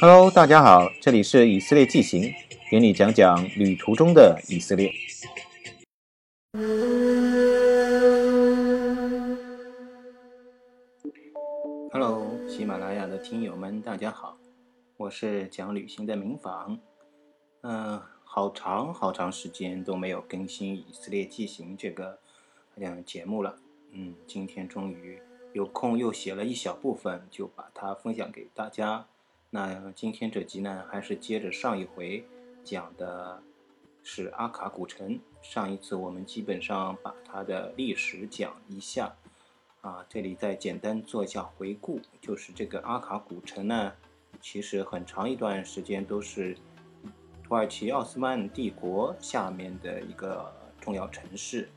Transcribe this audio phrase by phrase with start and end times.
[0.00, 2.32] Hello，大家好，这里是以色列纪行，
[2.70, 4.90] 给你讲讲旅途中的以色列。
[11.92, 14.38] Hello，喜马拉雅的听友们，大家好，
[14.96, 16.80] 我是讲旅行的明房。
[17.60, 22.18] 嗯，好长好长时间都没有更新以色列纪行这个
[22.76, 23.54] 嗯节目了。
[23.92, 25.20] 嗯，今天终于
[25.52, 29.06] 有空又写了一小部分，就把它分享给大家。
[29.52, 32.24] 那今天这集呢，还是接着上一回
[32.62, 33.42] 讲的，
[34.04, 35.18] 是阿卡古城。
[35.42, 39.12] 上一次我们基本上把它的历史讲一下，
[39.80, 43.92] 啊，这里再简单做一下回顾，就是这个阿卡古城呢，
[44.40, 46.56] 其实很长一段时间都是
[47.42, 51.68] 土耳其奥斯曼帝国下面的一个重要城市。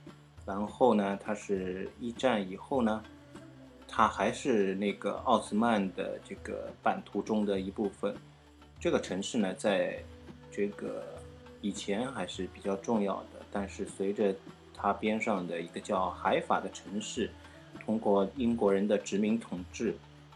[0.46, 3.04] 然后呢，它是一战以后呢。
[3.96, 8.16] 它还是那个奥斯曼的这个版图中的一部分。
[8.80, 10.04] 这个城市呢，在
[10.52, 11.04] 这个
[11.62, 14.34] 以前还是比较重要的，但是随着
[14.76, 17.30] 它边上的一个叫海法的城市，
[17.86, 19.96] 通过英国人的殖民统治，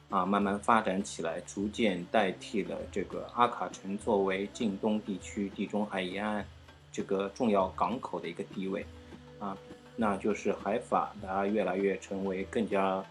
[0.10, 6.46] 啊，慢慢发展起来，逐渐代替了这个阿卡城作为近东地区地中海沿岸
[6.92, 8.86] 这个重要港口的一个地位，
[9.40, 9.58] 啊，
[9.96, 13.04] 那就是海法它越来越成为更加。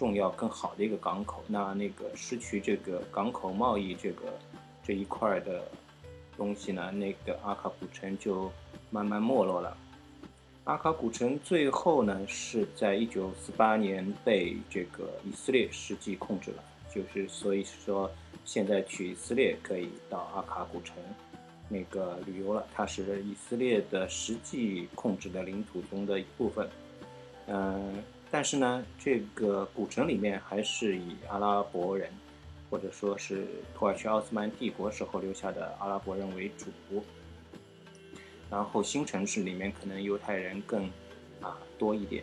[0.00, 4.32] 重要更好的一个港口，那那个失去这个港口贸易这个
[4.82, 5.62] 这一块的
[6.38, 8.50] 东西呢，那个阿卡古城就
[8.88, 9.76] 慢慢没落了。
[10.64, 18.10] 阿卡古城最后呢是在一九四八年被这个以色列实际控制了，就是所以说
[18.46, 20.96] 现在去以色列可以到阿卡古城
[21.68, 26.66] 那个旅游了，它是以色列的实际控制的领土中的一部分，
[27.48, 28.02] 嗯。
[28.30, 32.08] 但是呢，这个古城里面还是以阿拉伯人，
[32.70, 36.66] 或者说是土耳其奥斯曼帝国时候留下的阿拉伯人为主。
[38.48, 40.84] 然后新城市里面可能犹太人更
[41.40, 42.22] 啊多一点。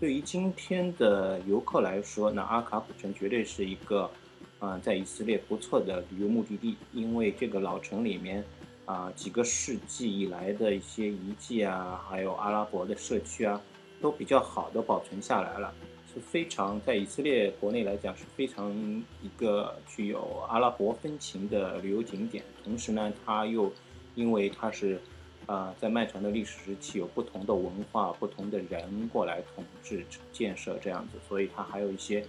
[0.00, 4.10] 对于今天的游客来说，那阿卡古城绝对是一个
[4.58, 8.44] 啊在以色列不错的旅游目的地，因为这个老城里面
[8.84, 13.60] 啊几个世纪以来的一些遗迹啊，还有阿拉伯的社区啊。
[14.00, 15.74] 都比较好的保存下来了，
[16.12, 18.72] 是非常在以色列国内来讲是非常
[19.22, 22.44] 一个具有阿拉伯风情的旅游景点。
[22.64, 23.72] 同时呢，它又
[24.14, 25.00] 因为它是，
[25.46, 32.24] 呃，在漫长的历史时期有不同的文化、不同的人过来统治建设这样子，所以它还有一些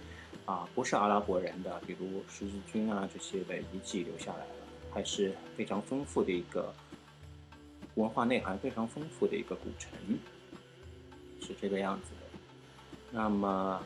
[0.46, 4.54] 啊不是阿拉伯人的，比如十字军啊这些的遗迹留下来了，
[4.90, 6.72] 还是非常丰富的一个
[7.94, 9.92] 文化内涵非常丰富的一个古城。
[11.50, 12.38] 是这个样子的。
[13.10, 13.82] 那么，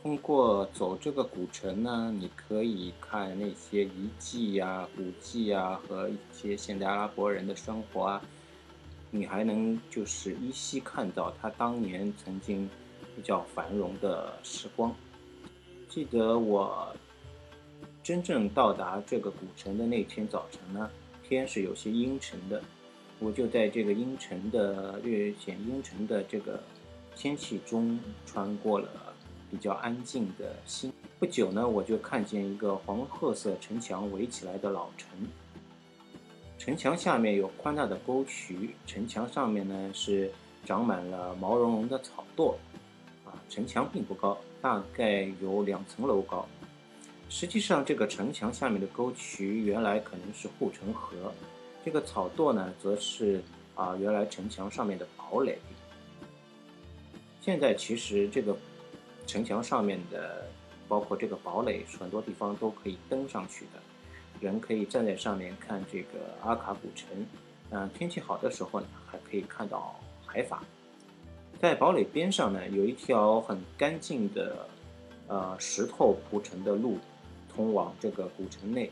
[0.00, 8.22] 通过走这个古城呢，你可以看那些遗迹呀、古迹啊和一些现代阿拉伯人的生活啊。
[9.10, 12.66] 你还能就是依稀看到他当年曾经
[13.14, 14.94] 比较繁荣的时光。
[15.86, 16.96] 记得我
[18.02, 20.90] 真正到达这个古城的那天早晨呢，
[21.22, 22.62] 天是有些阴沉的。
[23.22, 26.60] 我就在这个阴沉的、略显阴沉的这个
[27.14, 28.88] 天气中，穿过了
[29.48, 30.92] 比较安静的心。
[31.20, 35.08] 不久呢，我就看见一个黄褐色城墙围起来的老城。
[36.58, 40.28] 城墙下面有宽大的沟渠，城墙上面呢是
[40.64, 42.56] 长满了毛茸茸的草垛。
[43.24, 46.44] 啊，城墙并不高，大概有两层楼高。
[47.28, 51.32] 实际上，这个城墙下面的沟渠原来可能是护城河。
[51.84, 53.42] 这个草垛呢，则是
[53.74, 55.58] 啊原来城墙上面的堡垒。
[57.40, 58.56] 现在其实这个
[59.26, 60.46] 城墙上面的，
[60.86, 63.80] 包括这个堡垒，很多地方都可以登上去的，
[64.40, 67.08] 人可以站在上面看这个阿卡古城。
[67.70, 70.62] 嗯，天气好的时候呢，还可以看到海法。
[71.60, 74.68] 在堡垒边上呢，有一条很干净的
[75.26, 76.98] 呃石头铺成的路，
[77.52, 78.90] 通往这个古城内。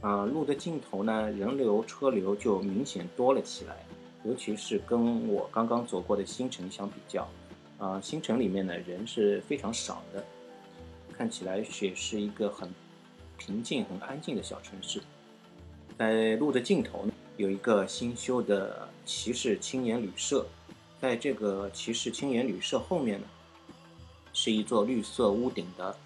[0.00, 3.84] 啊，路的尽头呢，人流车流就明显多了起来，
[4.24, 7.28] 尤其是跟我刚刚走过的新城相比较，
[7.78, 10.24] 啊，新城里面呢人是非常少的，
[11.12, 12.72] 看起来也是一个很
[13.36, 15.02] 平静、很安静的小城市。
[15.98, 20.46] 在路的尽头呢，有一个新修的骑士青年旅社，
[21.00, 23.26] 在这个骑士青年旅社后面呢，
[24.32, 25.96] 是一座绿色屋顶的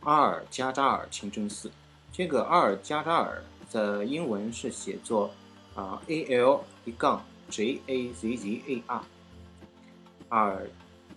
[0.00, 1.70] 阿尔加扎尔清真寺。
[2.12, 5.30] 这个阿尔加扎尔的英文是写作
[5.74, 9.02] 啊 A L 一杠 J A Z Z A R，
[10.28, 10.68] 阿尔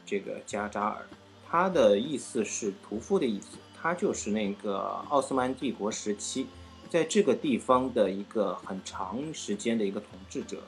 [0.06, 1.06] 这个加扎尔，
[1.50, 3.58] 它的意思是屠夫的意思。
[3.82, 6.46] 它就是那个奥斯曼帝国时期，
[6.90, 10.62] 在这个地方的一个很长时间的一个统治者。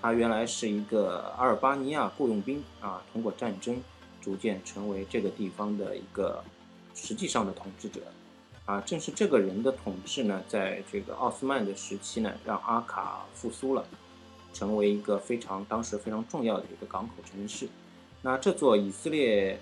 [0.00, 3.82] 他原来是一个阿尔巴尼亚雇佣兵啊，通过战争
[4.22, 6.42] 逐渐成为这个地方的一个
[6.94, 8.00] 实际上的统治者。
[8.66, 13.84] 啊，正是这个人的统治呢，在这个奥斯曼的时期呢，让阿卡复苏了，
[14.54, 17.68] 成为一个非常当时非常重要的一个港口城市。
[18.22, 19.60] 那这座以色列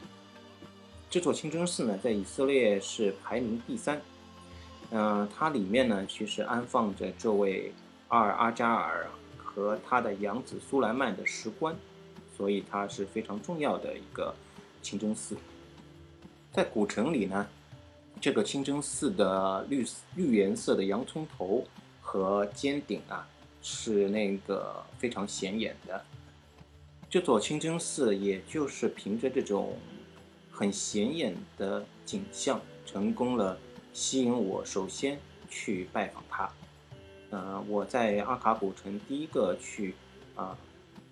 [1.10, 4.00] 这座清真寺呢，在以色列是排名第三。
[4.90, 7.74] 嗯，它里面呢，其实安放着这位
[8.06, 11.74] 阿尔阿扎尔和他的养子苏莱曼的石棺，
[12.36, 14.32] 所以它是非常重要的一个
[14.80, 15.36] 清真寺。
[16.52, 17.48] 在古城里呢。
[18.22, 19.84] 这个清真寺的绿
[20.14, 21.66] 绿颜色的洋葱头
[22.00, 23.28] 和尖顶啊，
[23.60, 26.00] 是那个非常显眼的。
[27.10, 29.76] 这座清真寺也就是凭着这种
[30.52, 33.58] 很显眼的景象，成功了
[33.92, 35.18] 吸引我首先
[35.50, 36.48] 去拜访它。
[37.30, 39.96] 呃，我在阿卡古城第一个去
[40.36, 40.56] 啊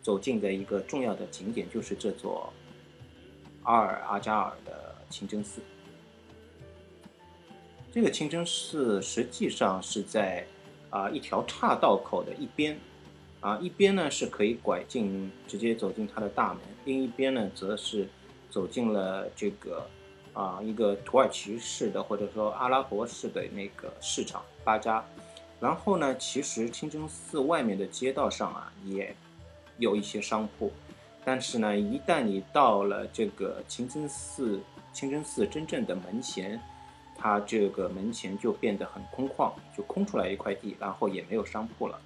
[0.01, 2.53] 走进的一个重要的景点就是这座
[3.65, 5.61] 阿尔阿扎尔的清真寺。
[7.93, 10.47] 这个清真寺实际上是在
[10.91, 12.79] 啊一条岔道口的一边，
[13.41, 18.09] 啊一边呢是可以拐进直接走进它的大门，另一边呢则是
[18.49, 19.85] 走进了这个
[20.33, 25.05] 啊一个土耳其式的或者说阿拉伯式的那个市场巴扎。
[25.59, 29.15] 然后呢，其实清真寺外面的街道上啊也
[29.79, 30.73] 有一些商铺，
[31.25, 34.61] 但是呢，一旦你到了这个清真寺
[34.93, 36.61] 清真寺真正的门前。
[37.23, 42.01] 它这个门前就变得很空旷，就空出来一块地，然后也没有商铺了，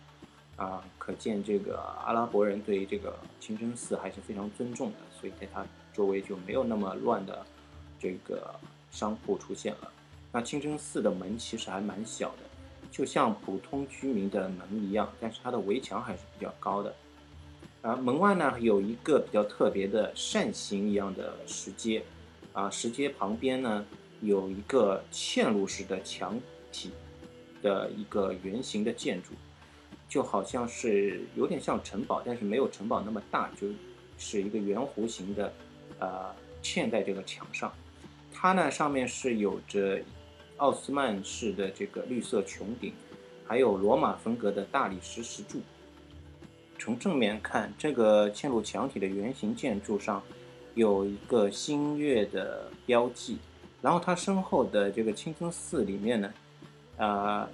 [0.56, 7.46] 啊，可见这个阿拉伯人对于这个清真寺还是非常尊重的，所以在它周围就没有那么乱的
[7.96, 8.52] 这个
[8.90, 9.92] 商铺出现了。
[10.32, 12.42] 那清真寺的门其实还蛮小的，
[12.90, 16.92] 就像普通居民的门一样，但是它的围墙还是比较高的。
[17.82, 22.02] 啊，门外呢有一个比较特别的扇形一样的石阶，
[22.52, 23.84] 啊，石阶旁边呢。
[24.24, 26.40] 有一个嵌入式的墙
[26.72, 26.90] 体
[27.62, 29.32] 的一个圆形的建筑，
[30.08, 33.68] 就好像是有点像城堡，但是没有城堡那么大，就
[34.16, 35.52] 是一个圆弧形的，
[35.98, 37.72] 呃，嵌在这个墙上。
[38.32, 40.00] 它呢上面是有着
[40.56, 42.92] 奥斯曼式的这个绿色穹顶，
[43.46, 45.60] 还有罗马风格的大理石石柱。
[46.78, 50.22] 从正面看，这个嵌入墙体的圆形建筑上
[50.74, 53.38] 有一个新月的标记。
[53.84, 56.32] 然后它身后的这个清真寺里面呢，
[56.96, 57.46] 啊，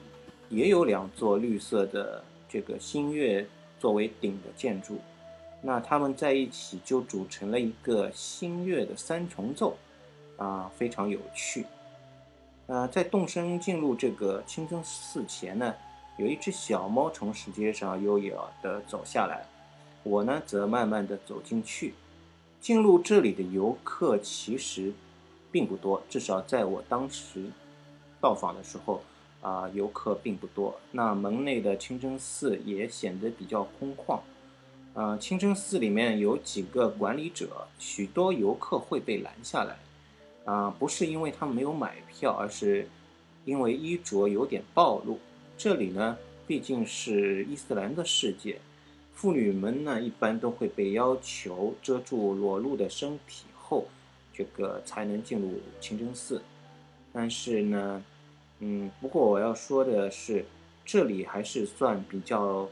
[0.49, 3.45] 也有两座绿色的这个新月
[3.81, 5.01] 作为顶的建筑，
[5.61, 9.77] 那它们在一起就组成了一个新月的三重奏，
[10.37, 11.67] 啊，非常有趣。
[12.69, 15.75] 呃，在动身进入这个清真寺前呢，
[16.17, 19.45] 有一只小猫从石阶上悠悠地走下来，
[20.05, 21.95] 我呢则慢慢地走进去。
[22.61, 24.93] 进入这里的游客其实。
[25.53, 27.45] 并不多，至少在我当时
[28.21, 29.03] 到访的时候，
[29.41, 30.79] 啊，游客并不多。
[30.93, 34.21] 那门内的清真寺也显得比较空旷。
[34.93, 39.79] 啊，清真寺里面有几个管理者，许多游客会被拦下来。
[40.45, 42.89] 啊，不是因为他们没有买票，而是
[43.45, 45.19] 因为衣着有点暴露。
[45.57, 46.17] 这里呢，
[46.47, 48.61] 毕竟是伊斯兰的世界，
[49.15, 53.87] 妇女们呢一般都会被要求遮住裸露的身体后。
[54.41, 56.41] 这个才能进入清真寺，
[57.13, 58.03] 但是呢，
[58.61, 60.47] 嗯，不过我要说的是，
[60.83, 62.67] 这里还是算比较，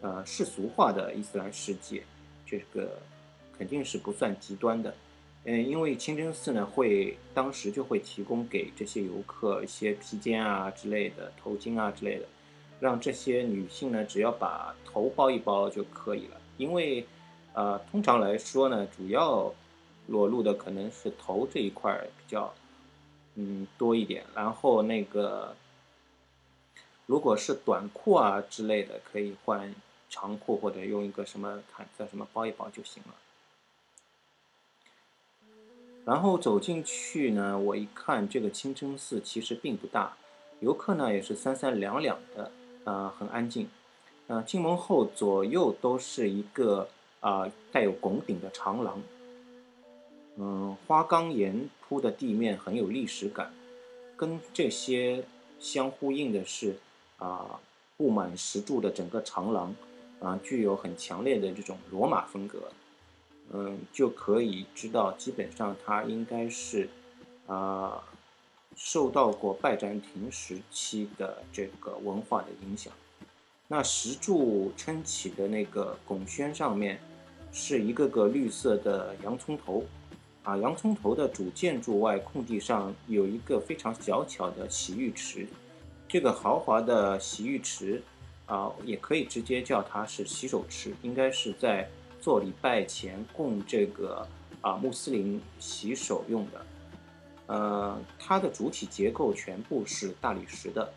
[0.00, 2.02] 呃，世俗化的伊斯兰世界，
[2.44, 2.98] 这个
[3.56, 4.92] 肯定是不算极端的，
[5.44, 12.26] 嗯，因为清真寺呢会当时就会提供给这些游客一些披肩啊之类的、头巾啊之类的，
[12.80, 17.06] 让这些女性呢只要把头包一包就可以了，因为，
[17.52, 19.54] 呃，通常来说呢，主要。
[20.06, 22.52] 裸露的可能是头这一块比较，
[23.36, 25.54] 嗯多一点，然后那个，
[27.06, 29.74] 如果是短裤啊之类的，可以换
[30.10, 33.14] 长裤或者用一个什么毯子什么包一包就行了。
[36.04, 40.16] 然后走进去呢，我一看这个清真寺其实并不大，
[40.58, 42.50] 游客呢也是三三两两的，
[42.84, 43.70] 啊很安静，
[44.26, 46.88] 呃进门后左右都是一个
[47.20, 49.00] 啊带有拱顶的长廊。
[50.36, 53.52] 嗯，花岗岩铺的地面很有历史感，
[54.16, 55.22] 跟这些
[55.60, 56.76] 相呼应的是，
[57.18, 57.60] 啊，
[57.96, 59.74] 布满石柱的整个长廊，
[60.20, 62.72] 啊，具有很强烈的这种罗马风格，
[63.52, 66.88] 嗯，就可以知道，基本上它应该是，
[67.46, 68.02] 啊，
[68.74, 72.90] 受到过拜占庭时期的这个文化的影响。
[73.68, 76.98] 那石柱撑起的那个拱轩上面，
[77.52, 79.84] 是一个个绿色的洋葱头，
[80.42, 85.46] 啊，洋葱头的主建筑外空地上有一个非常小巧的洗浴池，
[86.08, 88.02] 这个豪华的洗浴池，
[88.46, 91.88] 啊，也可以直接叫它是洗手池，应该是在
[92.20, 94.26] 做礼拜前供这个
[94.60, 96.66] 啊穆斯林洗手用的。
[97.46, 100.92] 呃，它的主体结构全部是大理石的，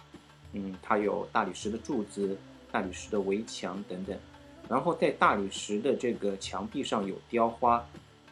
[0.53, 2.35] 嗯，它有大理石的柱子、
[2.71, 4.17] 大理石的围墙等等，
[4.67, 7.85] 然后在大理石的这个墙壁上有雕花，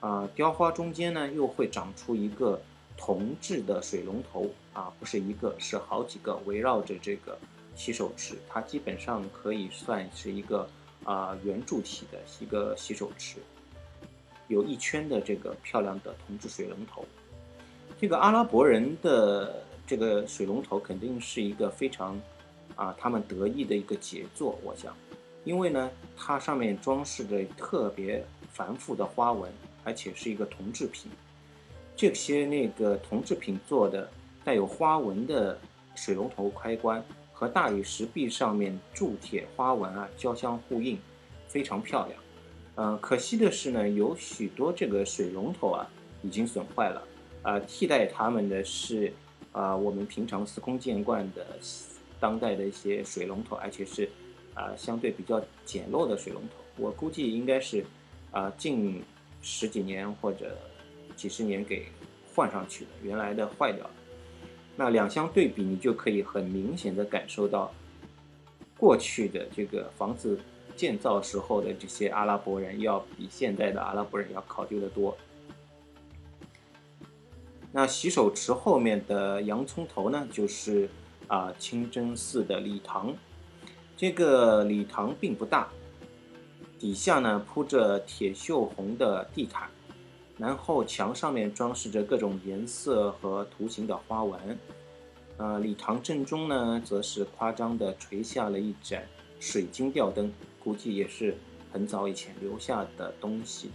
[0.03, 2.61] 啊，雕花中间呢又会长出一个
[2.97, 7.39] 铜制的水龙头，啊，不是一个，是好几个围绕着这个
[7.73, 10.67] 洗手池，它基本上可以算是一个
[11.05, 13.37] 啊圆柱体的一个洗手池，
[14.49, 17.05] 有一圈的这个漂亮的铜制水龙头。
[17.97, 22.19] 这个阿拉伯人的这个水龙头肯定是一个非常，
[22.75, 24.93] 啊，他们得意的一个杰作，我想，
[25.45, 29.49] 因为呢，它上面装饰着特别繁复的花纹，
[29.83, 31.11] 而且是一个铜制品。
[31.95, 34.09] 这些那个铜制品做的
[34.43, 35.59] 带有花纹的
[35.95, 40.97] 水龙头开关和大理石壁上面铸铁花纹啊交相呼应，
[41.47, 42.19] 非常漂亮。
[42.75, 45.87] 嗯，可惜的是呢，有许多这个水龙头啊
[46.23, 47.07] 已经损坏了。
[47.43, 49.13] 呃，替代它们的是，
[49.51, 51.45] 啊，我们平常司空见惯的
[52.19, 54.09] 当代的一些水龙头，而且是，
[54.55, 56.55] 啊，相对比较简陋的水龙头。
[56.77, 57.85] 我估计应该是，
[58.31, 59.03] 啊，近
[59.43, 60.57] 十几年或者
[61.15, 61.85] 几十年给
[62.33, 63.91] 换上去的，原来的坏掉了。
[64.75, 67.71] 那两相对比，你就可以很明显的感受到，
[68.75, 70.39] 过去的这个房子
[70.75, 75.15] 建造时候的这些阿拉伯人，要比现在的阿拉伯人要考究的多。
[77.71, 80.89] 那洗手池后面的洋葱头呢，就是
[81.27, 83.13] 啊清真寺的礼堂。
[83.95, 85.69] 这个礼堂并不大，
[86.83, 89.69] 底下呢铺着铁锈红的地毯，
[90.37, 94.59] 然后墙上面装饰着各种颜色和图形的花纹。
[95.37, 99.01] 呃，礼堂正中呢，则是夸张地垂下了一盏
[99.39, 100.29] 水晶吊灯，
[100.61, 101.37] 估计也是
[101.71, 103.71] 很早以前留下的东西。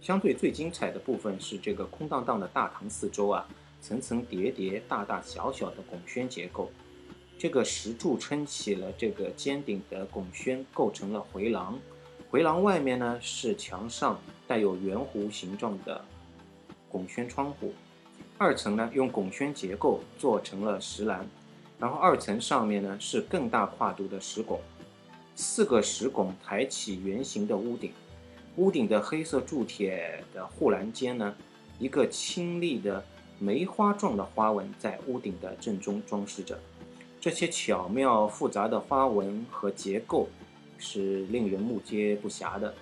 [0.00, 3.46] 相对最精彩的部分是这个空荡荡的大堂四周啊，
[3.80, 6.72] 层层叠叠、大大小小的拱轩结构。
[7.38, 11.78] 这个石柱撑起了这个尖顶的拱轩，构成了回廊。
[12.32, 16.02] 回廊外面呢是墙上带有圆弧形状的
[16.88, 17.74] 拱圈窗户。
[18.38, 21.26] 二层呢用拱圈结构做成了石栏，
[21.78, 24.58] 然后二层上面呢是更大跨度的石拱。
[25.36, 27.92] 四个石拱抬起圆形的屋顶。
[28.56, 31.34] 屋顶的黑色铸铁的护栏间呢，
[31.78, 33.04] 一个清丽的
[33.38, 36.58] 梅花状的花纹在屋顶的正中装饰着。
[37.20, 40.28] 这些巧妙复杂的花纹和结构
[40.82, 42.74] 是令人目接不暇的。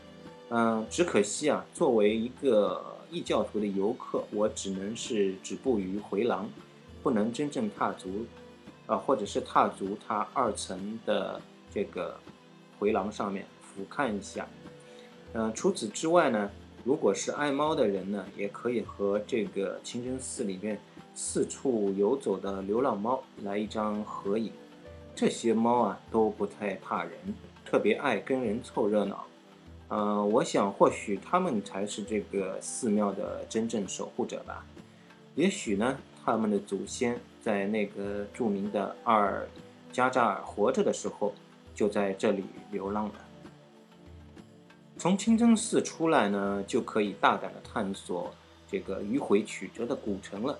[0.49, 6.49] 嗯，只可惜啊，作为一个异教徒的游客，我只能是止步于回廊，
[7.03, 8.25] 不能真正踏足，
[8.87, 11.41] 啊，或者是踏足它二层的
[11.71, 12.19] 这个
[12.79, 14.49] 回廊上面俯瞰一下。
[15.35, 16.51] 嗯，除此之外呢，
[16.83, 20.81] 如果是爱猫的人呢，也可以和这个清真寺里面
[21.15, 24.51] 四处游走的流浪猫来一张合影。
[25.15, 27.13] 这些猫啊都不太怕人，
[27.65, 29.25] 特别爱跟人凑热闹。
[29.89, 34.65] 嗯，我想或许他们才是这个寺庙的真正守护者吧。
[35.35, 39.49] 也许呢，他们的祖先在那个著名的阿尔
[39.93, 41.35] 加扎尔活着的时候，
[41.75, 43.15] 就在这里流浪了。
[44.97, 48.33] 从清真寺出来呢，就可以大胆的探索
[48.71, 50.59] 这个迂回曲折的古城了。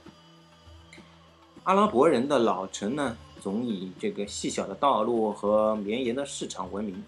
[1.65, 7.03] 阿拉伯人的老城呢，总以这个细小的道路和绵延的市场闻名，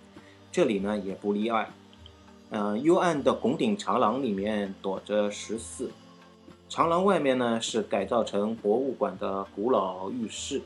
[0.51, 1.71] 这里呢也不例外。
[2.51, 5.91] 嗯，幽暗的拱顶长廊里面躲着十四，
[6.69, 10.61] 长廊外面呢是改造成博物馆的古老浴室，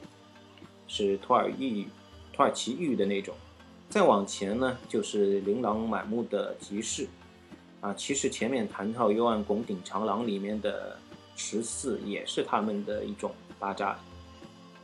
[0.88, 1.86] 是土耳其
[2.32, 3.34] 土耳其浴的那种。
[3.88, 7.06] 再往前呢，就是琳琅满目的集市，
[7.80, 10.96] 啊，其实前面谈到幽暗拱顶长廊里面的
[11.36, 13.30] 十四也是他们的一种
[13.60, 13.96] 巴扎。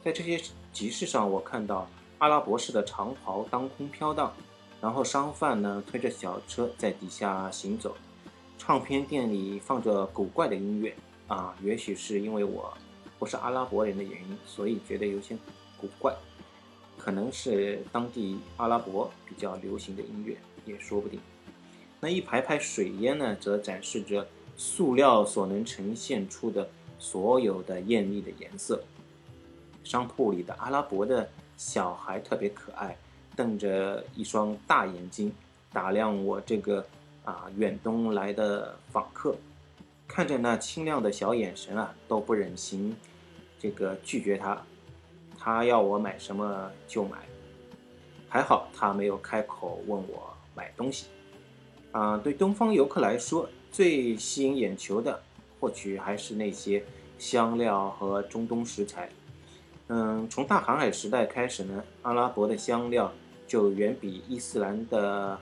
[0.04, 0.40] 在这些
[0.72, 4.32] 集市上，我看到阿拉伯式的长袍当空飘荡，
[4.80, 7.96] 然后商贩呢推着小车在底下行走，
[8.58, 10.92] 唱片店里放着古怪的音乐，
[11.28, 12.76] 啊，也许是因为我
[13.16, 15.38] 不是阿拉伯人的原因，所以觉得有些
[15.80, 16.12] 古怪。
[16.98, 21.20] 可能是当地阿拉伯比较流行的音乐，也说不定。
[22.00, 26.68] 那一排排水烟呢，则展示着塑料所能呈现出的
[26.98, 28.82] 所有的艳丽的颜色。
[29.84, 32.96] 商铺里的阿拉伯的小孩特别可爱，
[33.36, 35.32] 瞪着一双大眼睛
[35.72, 36.84] 打量我这个
[37.24, 39.36] 啊远东来的访客，
[40.08, 42.96] 看着那清亮的小眼神啊，都不忍心
[43.58, 44.60] 这个拒绝他。
[45.38, 47.18] 他要我买什么就买，
[48.28, 51.06] 还好他没有开口问我买东西。
[51.90, 55.20] 啊，对东方游客来说，最吸引眼球的
[55.58, 56.84] 或许还是那些
[57.18, 59.08] 香料和中东食材。
[59.94, 63.12] 嗯，从大航海时代开始呢，阿拉伯的香料
[63.46, 65.38] 就远比伊斯兰的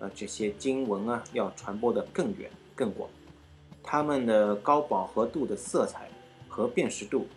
[0.00, 3.08] 呃这些经文啊要传播的更远更广。
[3.84, 6.10] 它们的高饱和度的色彩
[6.48, 7.28] 和辨识度，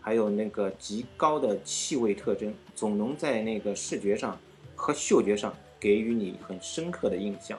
[0.00, 4.34] 还有那个极高的气味特征，总能在那个视觉上
[4.74, 7.58] 和嗅觉上给予你很深刻的印象。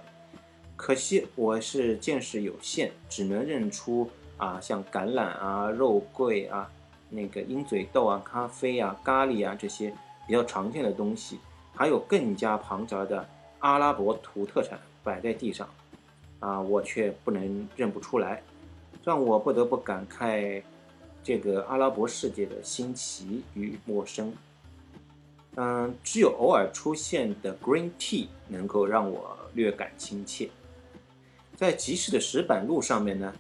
[0.76, 6.68] 可惜我是见识有限，只能认出啊像橄榄啊、肉桂啊。
[7.10, 9.94] 那个鹰嘴豆啊、咖啡啊、咖喱啊这些
[10.28, 11.40] 比较常见的东西，
[11.74, 13.28] 还有更加庞杂的
[13.60, 15.68] 阿拉伯土特产摆在地上，
[16.40, 18.44] 啊，我却不能认不出来，
[19.04, 20.62] 让我不得不感慨
[21.24, 24.32] 这个阿拉伯世界的新奇与陌生。
[25.56, 30.50] 嗯，只有偶尔出现的 green tea 能够让我略感亲切。
[31.56, 33.34] 在集市的石板路上面呢。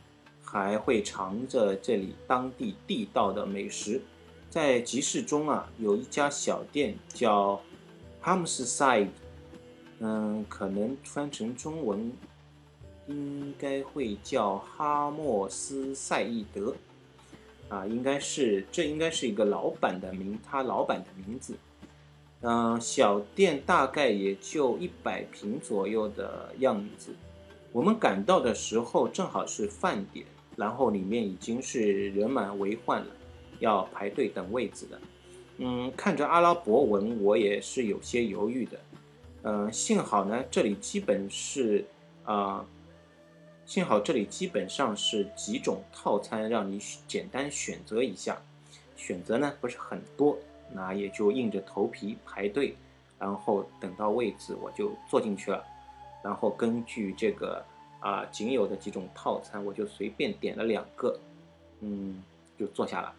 [0.51, 4.01] 还会尝着这里当地地道的美食，
[4.49, 7.61] 在集市中啊，有一家小店叫
[8.23, 9.09] Hamside，
[9.99, 12.11] 嗯，可能翻成中文
[13.05, 16.73] 应该会叫哈莫斯赛义德，
[17.67, 21.53] 啊，应该是这应该是一个老板的名，他老板的名字，
[22.41, 27.13] 嗯，小店大概也就一百平左右的样子，
[27.71, 30.25] 我们赶到的时候正好是饭点。
[30.59, 33.07] 然后里面已经是人满为患了，
[33.59, 34.99] 要排队等位子的。
[35.59, 38.77] 嗯，看着阿拉伯文，我也是有些犹豫的。
[39.43, 41.85] 嗯，幸好呢，这里基本是
[42.25, 42.65] 啊，
[43.65, 48.37] 幸好这里基本上是几种套餐，让你简单选择一下。
[48.97, 50.37] 选择呢不是很多，
[50.73, 52.75] 那也就硬着头皮排队，
[53.17, 55.63] 然后等到位子我就坐进去了，
[56.21, 57.63] 然后根据这个。
[57.99, 61.19] 啊，仅有的几种套餐，我就随便点了两个，
[61.81, 62.23] 嗯，
[62.57, 63.13] 就坐下了。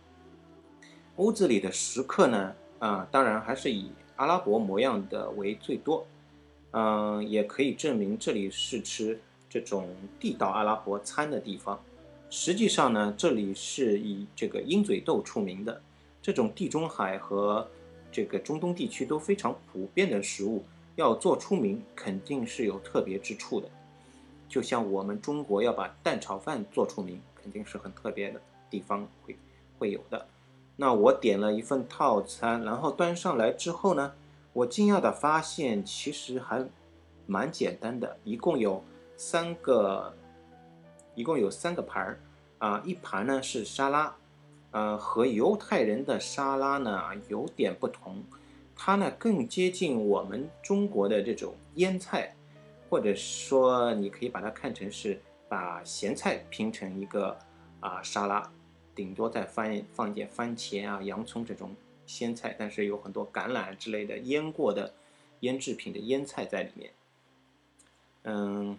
[1.16, 6.06] 屋子里的食客呢，啊，当然还是以阿拉伯模样的为最多，
[6.70, 9.88] 嗯，也可以证明这里是吃这种
[10.18, 11.78] 地道阿拉伯餐的地方。
[12.30, 15.82] 实际上呢，这里是以这个鹰嘴豆出名的，
[16.22, 17.68] 这种地中海和
[18.10, 20.64] 这个中东地区都非常普遍的食物，
[20.96, 23.68] 要做出名，肯定是有特别之处的。
[24.50, 29.38] 就像我们中国要把蛋炒饭做出名，肯定是很特别的地方会
[29.78, 30.26] 会有的。
[30.74, 34.12] 那我点了一份套餐，然后端上来之后呢，
[34.52, 36.66] 我惊讶的发现其实还
[37.26, 38.82] 蛮简单的，一共有
[39.16, 40.12] 三个，
[41.14, 42.20] 一共有三个盘儿
[42.58, 44.16] 啊，一盘呢是沙拉，
[44.72, 48.24] 呃，和犹太人的沙拉呢有点不同，
[48.74, 52.34] 它呢更接近我们中国的这种腌菜。
[52.90, 57.38] 或者说，你可以把它看成是把咸菜拼成一个
[57.78, 58.52] 啊沙拉，
[58.96, 64.92] 顶多再放放一点番茄啊、洋葱这种鲜菜，但是有很多橄榄之类的腌过的
[65.40, 66.92] 腌制品的腌菜在里面。
[68.24, 68.76] 嗯，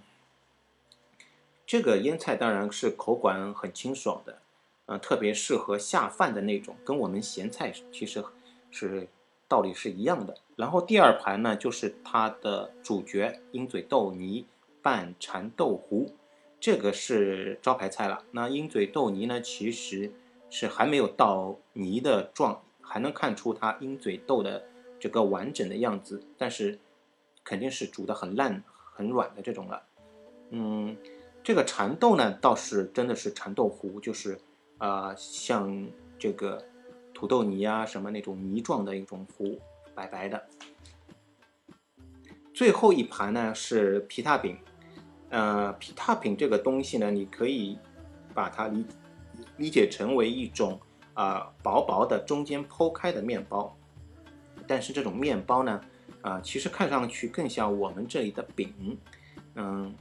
[1.66, 4.42] 这个腌菜当然是口感很清爽的，
[4.88, 8.22] 嗯，特别适合下饭的那种，跟我们咸菜其实
[8.70, 9.08] 是。
[9.52, 10.34] 道理是一样的。
[10.56, 14.46] 然后第二盘呢，就是它的主角鹰嘴豆泥
[14.82, 16.14] 拌蚕豆糊，
[16.58, 18.24] 这个是招牌菜了。
[18.32, 20.14] 那鹰嘴豆泥呢，其实
[20.50, 24.64] 是还没有到泥的状，还能看出它鹰嘴豆的
[24.98, 26.80] 这个完整的样子，但是
[27.44, 29.84] 肯定是煮的很烂、很软的这种了。
[30.52, 30.96] 嗯，
[31.44, 34.40] 这个蚕豆呢，倒是真的是蚕豆糊，就是
[34.78, 35.86] 啊，像
[36.18, 36.64] 这个。
[37.22, 39.60] 土豆泥啊，什么那种泥状的一种糊，
[39.94, 40.44] 白白的。
[42.52, 44.58] 最后一盘呢是皮塔饼，
[45.30, 47.78] 呃，皮塔饼这个东西呢，你可以
[48.34, 48.86] 把它理
[49.58, 50.82] 理解成为一种
[51.14, 53.78] 啊薄薄的中间剖开的面包，
[54.66, 55.80] 但是这种面包呢，
[56.22, 58.98] 啊，其实看上去更像我们这里的饼，
[59.54, 59.94] 嗯，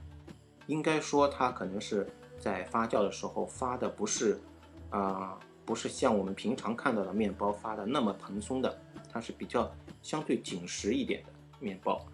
[0.64, 4.40] 应该说它可能是在发酵的时候发的不是
[4.88, 5.38] 啊。
[5.70, 8.76] 不是像我们平常看到的面包发的那么蓬松的，
[9.08, 11.28] 它是比较相对紧实一点的
[11.60, 12.04] 面包。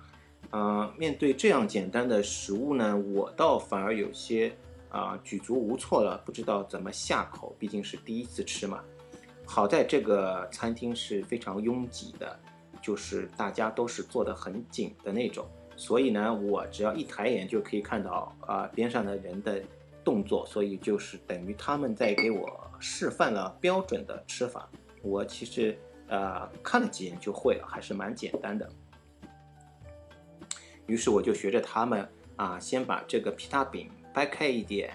[0.51, 4.55] 呃，面对这样简单的食物呢，我倒反而有些
[4.91, 8.85] 啊举足无措了，不知道怎么下口，毕竟是第一次吃嘛。
[9.47, 12.39] 好在这个餐厅是非常拥挤的，
[12.83, 15.47] 就是大家都是坐得很紧的那种，
[15.79, 19.63] 所以呢，我只要一抬眼就可以看到啊边上的人的
[20.07, 24.69] 动作，所以就是等于他们在给我示范了标准的吃法。
[25.03, 28.71] 我其实呃看了几眼就会了，还是蛮简单的。
[30.87, 34.95] 于是我就学着他们啊，先把这个皮塔饼掰开一点，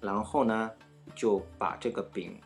[0.00, 0.70] 然后呢
[1.14, 2.40] 就把这个饼。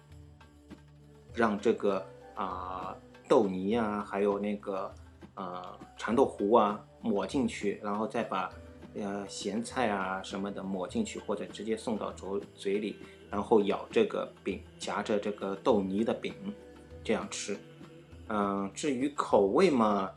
[1.37, 2.05] 让这个
[2.37, 2.97] 啊
[3.29, 4.95] 豆泥啊，还有那个
[5.35, 8.49] 呃蚕豆糊啊抹进去，然后再把
[8.95, 12.97] 呃咸菜啊什么的抹进去，或者直接送到嘴嘴里，
[13.31, 16.35] 然后咬这个饼，夹着这个豆泥的饼，
[17.03, 17.57] 这样吃。
[18.29, 20.11] 嗯，至于口味嘛，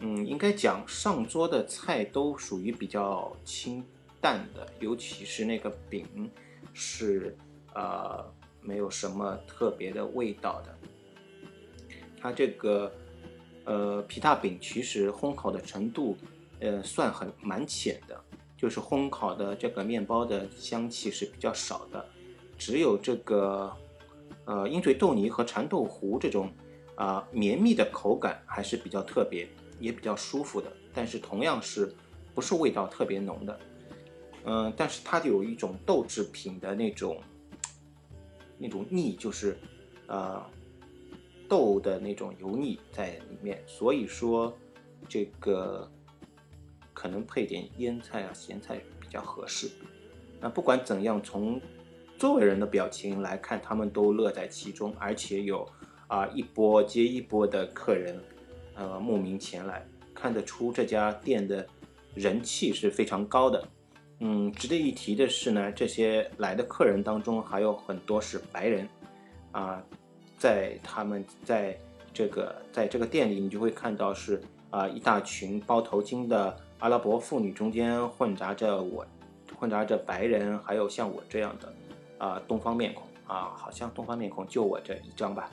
[0.00, 3.84] 嗯，应该讲上桌的菜都属于比较清
[4.20, 6.30] 淡的，尤其是那个饼
[6.72, 7.36] 是
[7.74, 8.24] 呃。
[8.62, 10.76] 没有什么特别的味道的，
[12.20, 12.92] 它这个
[13.64, 16.16] 呃皮塔饼其实烘烤的程度
[16.60, 18.20] 呃算很蛮浅的，
[18.56, 22.04] 就是烘烤的这个面包的香气是比较少的，
[22.56, 23.70] 只有这个
[24.44, 26.52] 呃鹰嘴豆泥和蚕豆糊这种
[26.94, 29.48] 啊绵密的口感还是比较特别，
[29.80, 31.94] 也比较舒服的，但是同样是
[32.34, 33.60] 不是味道特别浓的，
[34.44, 37.20] 嗯，但是它有一种豆制品的那种。
[38.58, 39.54] 那种腻就是，
[40.06, 40.42] 呃，
[41.46, 44.56] 豆的那种油腻在里面，所以说
[45.06, 45.86] 这个
[46.96, 49.68] 可能配点腌菜啊、咸菜比较合适。
[50.40, 51.60] 那不管怎样，从
[52.18, 55.68] 周围人的表情来看，他们都乐在其中，而且有
[56.06, 58.18] 啊一波接一波的客人，
[58.74, 61.66] 呃慕名前来，看得出这家店的
[62.14, 63.68] 人气是非常高的。
[64.20, 68.88] 嗯，值得一提的是呢，这些来的客人当中还有很多是白人，
[69.52, 69.84] 啊，
[70.38, 71.78] 在他们在
[72.14, 79.06] 这个在这个店里，你就会看到是啊一大群包头巾的阿拉伯妇女中间混杂着我，
[79.58, 81.74] 混杂着白人，还有像我这样的
[82.18, 85.50] 啊东方面孔啊，好像东方面孔就我这一张吧，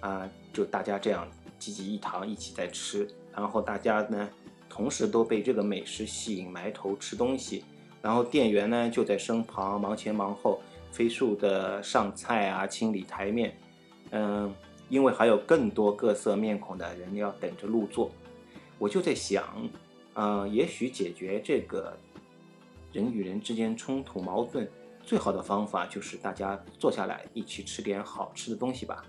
[0.00, 1.26] 啊，就大家这样
[1.58, 4.28] 济济一堂一起在吃，然后大家呢
[4.68, 7.64] 同时都被这个美食吸引，埋头吃东西。
[8.02, 10.60] 然后店员呢就在身旁忙前忙后，
[10.92, 13.56] 飞速的上菜啊，清理台面。
[14.10, 14.54] 嗯，
[14.88, 18.10] 因为还有更多各色面孔的人要等着入座，
[18.78, 19.44] 我就在想，
[20.20, 21.96] 嗯，也许解决这个
[22.92, 24.68] 人与人之间冲突矛盾
[25.02, 29.02] 最好的方法就是大家坐下来一起吃点好吃的东西吧。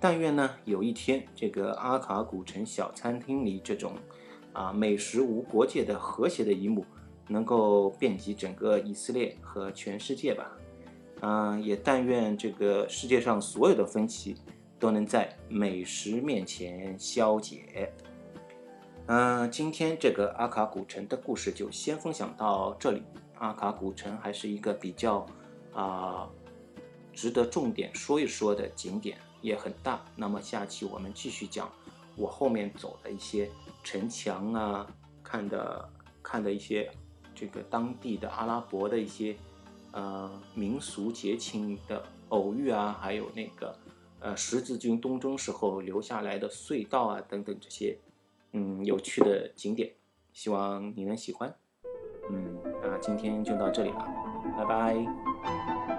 [0.00, 3.92] 但愿呢有一天，这个阿卡古城小餐厅里这种
[4.52, 6.84] 啊美食无国界的和谐的一幕。
[7.28, 10.52] 能够遍及整个以色列和全世界吧，
[11.20, 14.36] 嗯，也但愿这个世界上所有的分歧
[14.78, 17.90] 都能在美食面前消解。
[19.06, 23.02] 嗯，今天这个阿卡古城的故事就先分享到这里。
[23.34, 25.26] 阿卡古城还是一个比较
[25.74, 26.28] 啊
[27.12, 30.00] 值得重点说一说的景点，也很大。
[30.14, 31.70] 那么下期我们继续讲
[32.16, 33.50] 我后面走的一些
[33.82, 34.86] 城墙啊，
[35.22, 35.88] 看的
[36.22, 36.90] 看的一些。
[37.34, 39.34] 这个当地的阿拉伯的一些
[39.90, 43.74] 呃民俗节庆的偶遇啊，还有那个
[44.20, 47.98] 呃十字军东征时候留下来的隧道啊等等这些
[48.52, 49.92] 嗯有趣的景点，
[50.32, 51.54] 希望你能喜欢。
[52.30, 54.06] 嗯，那今天就到这里了，
[54.56, 55.91] 拜拜。